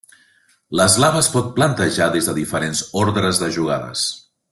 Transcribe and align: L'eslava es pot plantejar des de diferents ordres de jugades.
L'eslava 0.79 1.19
es 1.25 1.29
pot 1.35 1.51
plantejar 1.59 2.07
des 2.15 2.31
de 2.31 2.35
diferents 2.39 2.81
ordres 3.03 3.43
de 3.45 3.51
jugades. 3.59 4.07